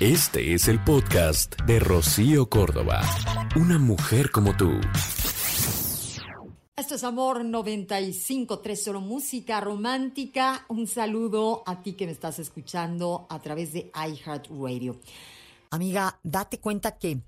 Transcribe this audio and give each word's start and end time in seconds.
Este 0.00 0.54
es 0.54 0.66
el 0.66 0.82
podcast 0.82 1.54
de 1.66 1.78
Rocío 1.78 2.50
Córdoba. 2.50 3.00
Una 3.54 3.78
mujer 3.78 4.32
como 4.32 4.56
tú. 4.56 4.72
Esto 6.76 6.96
es 6.96 7.04
Amor 7.04 7.44
95.3, 7.44 8.74
solo 8.74 9.00
música 9.00 9.60
romántica. 9.60 10.66
Un 10.68 10.88
saludo 10.88 11.62
a 11.64 11.80
ti 11.80 11.92
que 11.92 12.06
me 12.06 12.12
estás 12.12 12.40
escuchando 12.40 13.28
a 13.30 13.40
través 13.40 13.72
de 13.72 13.92
iHeartRadio. 13.94 14.98
Amiga, 15.70 16.18
date 16.24 16.58
cuenta 16.58 16.98
que, 16.98 17.20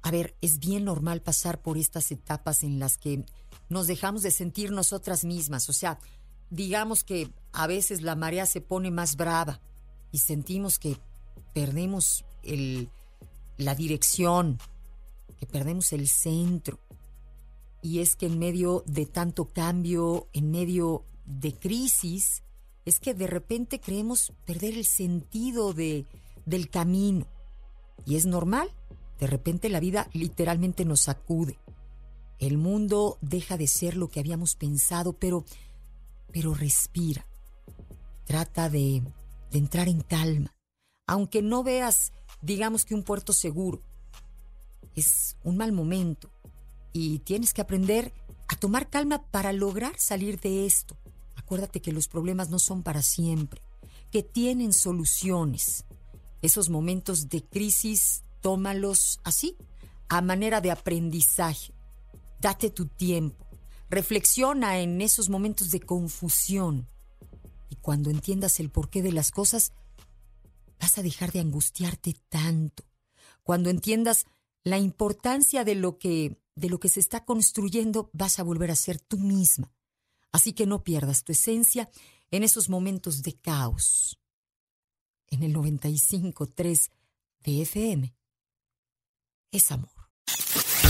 a 0.00 0.10
ver, 0.10 0.34
es 0.40 0.58
bien 0.58 0.86
normal 0.86 1.20
pasar 1.20 1.60
por 1.60 1.76
estas 1.76 2.10
etapas 2.10 2.62
en 2.62 2.78
las 2.78 2.96
que 2.96 3.26
nos 3.68 3.86
dejamos 3.86 4.22
de 4.22 4.30
sentir 4.30 4.72
nosotras 4.72 5.26
mismas. 5.26 5.68
O 5.68 5.74
sea, 5.74 5.98
digamos 6.48 7.04
que 7.04 7.28
a 7.52 7.66
veces 7.66 8.00
la 8.00 8.16
marea 8.16 8.46
se 8.46 8.62
pone 8.62 8.90
más 8.90 9.16
brava 9.16 9.60
y 10.12 10.18
sentimos 10.20 10.78
que 10.78 10.96
perdemos 11.56 12.26
la 13.56 13.74
dirección, 13.74 14.58
que 15.38 15.46
perdemos 15.46 15.94
el 15.94 16.06
centro. 16.06 16.78
Y 17.80 18.00
es 18.00 18.14
que 18.14 18.26
en 18.26 18.38
medio 18.38 18.84
de 18.86 19.06
tanto 19.06 19.46
cambio, 19.46 20.28
en 20.34 20.50
medio 20.50 21.06
de 21.24 21.54
crisis, 21.54 22.42
es 22.84 23.00
que 23.00 23.14
de 23.14 23.26
repente 23.26 23.80
creemos 23.80 24.34
perder 24.44 24.74
el 24.74 24.84
sentido 24.84 25.72
de, 25.72 26.04
del 26.44 26.68
camino. 26.68 27.26
Y 28.04 28.16
es 28.16 28.26
normal, 28.26 28.70
de 29.18 29.26
repente 29.26 29.70
la 29.70 29.80
vida 29.80 30.10
literalmente 30.12 30.84
nos 30.84 31.00
sacude. 31.00 31.58
El 32.38 32.58
mundo 32.58 33.16
deja 33.22 33.56
de 33.56 33.66
ser 33.66 33.96
lo 33.96 34.08
que 34.08 34.20
habíamos 34.20 34.56
pensado, 34.56 35.14
pero, 35.14 35.46
pero 36.30 36.52
respira. 36.52 37.26
Trata 38.26 38.68
de, 38.68 39.02
de 39.50 39.58
entrar 39.58 39.88
en 39.88 40.02
calma. 40.02 40.55
Aunque 41.06 41.42
no 41.42 41.62
veas, 41.62 42.12
digamos 42.40 42.84
que 42.84 42.94
un 42.94 43.02
puerto 43.02 43.32
seguro, 43.32 43.82
es 44.94 45.36
un 45.44 45.56
mal 45.56 45.72
momento 45.72 46.30
y 46.92 47.18
tienes 47.20 47.52
que 47.52 47.60
aprender 47.60 48.12
a 48.48 48.56
tomar 48.56 48.88
calma 48.88 49.22
para 49.30 49.52
lograr 49.52 49.98
salir 49.98 50.40
de 50.40 50.66
esto. 50.66 50.96
Acuérdate 51.36 51.80
que 51.80 51.92
los 51.92 52.08
problemas 52.08 52.48
no 52.48 52.58
son 52.58 52.82
para 52.82 53.02
siempre, 53.02 53.60
que 54.10 54.22
tienen 54.22 54.72
soluciones. 54.72 55.84
Esos 56.42 56.70
momentos 56.70 57.28
de 57.28 57.44
crisis, 57.44 58.22
tómalos 58.40 59.20
así, 59.24 59.56
a 60.08 60.22
manera 60.22 60.60
de 60.60 60.70
aprendizaje. 60.70 61.72
Date 62.40 62.70
tu 62.70 62.86
tiempo. 62.86 63.46
Reflexiona 63.90 64.78
en 64.80 65.00
esos 65.00 65.28
momentos 65.28 65.70
de 65.70 65.80
confusión. 65.80 66.88
Y 67.68 67.76
cuando 67.76 68.10
entiendas 68.10 68.58
el 68.60 68.70
porqué 68.70 69.02
de 69.02 69.12
las 69.12 69.30
cosas, 69.30 69.72
vas 70.80 70.98
a 70.98 71.02
dejar 71.02 71.32
de 71.32 71.40
angustiarte 71.40 72.14
tanto. 72.28 72.84
Cuando 73.42 73.70
entiendas 73.70 74.26
la 74.64 74.78
importancia 74.78 75.64
de 75.64 75.74
lo 75.74 75.98
que 75.98 76.38
de 76.56 76.70
lo 76.70 76.80
que 76.80 76.88
se 76.88 77.00
está 77.00 77.24
construyendo, 77.24 78.10
vas 78.14 78.38
a 78.38 78.42
volver 78.42 78.70
a 78.70 78.76
ser 78.76 78.98
tú 78.98 79.18
misma. 79.18 79.72
Así 80.32 80.54
que 80.54 80.66
no 80.66 80.82
pierdas 80.82 81.22
tu 81.22 81.32
esencia 81.32 81.90
en 82.30 82.42
esos 82.42 82.68
momentos 82.68 83.22
de 83.22 83.34
caos. 83.34 84.18
En 85.28 85.42
el 85.42 85.54
95.3 85.54 86.90
de 87.40 87.62
FM 87.62 88.14
es 89.52 89.70
amor. 89.70 89.90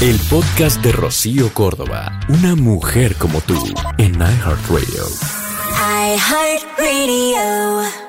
El 0.00 0.18
podcast 0.30 0.82
de 0.82 0.92
Rocío 0.92 1.52
Córdoba, 1.52 2.20
una 2.28 2.54
mujer 2.54 3.16
como 3.16 3.40
tú, 3.40 3.54
en 3.98 4.14
iHeartRadio. 4.14 5.04
iHeartRadio. 6.14 8.05